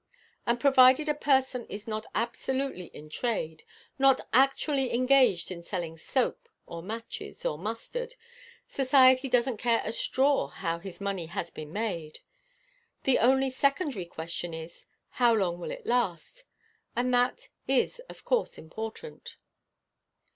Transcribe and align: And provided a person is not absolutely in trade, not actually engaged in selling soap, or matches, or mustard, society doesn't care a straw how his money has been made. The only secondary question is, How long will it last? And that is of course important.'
And 0.47 0.59
provided 0.59 1.07
a 1.07 1.13
person 1.13 1.67
is 1.67 1.87
not 1.87 2.07
absolutely 2.15 2.85
in 2.85 3.07
trade, 3.07 3.63
not 3.99 4.19
actually 4.33 4.91
engaged 4.95 5.51
in 5.51 5.61
selling 5.61 5.95
soap, 5.95 6.49
or 6.65 6.81
matches, 6.81 7.45
or 7.45 7.59
mustard, 7.59 8.15
society 8.67 9.29
doesn't 9.29 9.57
care 9.57 9.83
a 9.85 9.91
straw 9.91 10.47
how 10.47 10.79
his 10.79 11.01
money 11.01 11.27
has 11.27 11.51
been 11.51 11.71
made. 11.71 12.21
The 13.03 13.19
only 13.19 13.51
secondary 13.51 14.07
question 14.07 14.55
is, 14.55 14.87
How 15.09 15.35
long 15.35 15.59
will 15.59 15.69
it 15.69 15.85
last? 15.85 16.45
And 16.95 17.13
that 17.13 17.49
is 17.67 17.99
of 18.09 18.25
course 18.25 18.57
important.' 18.57 19.35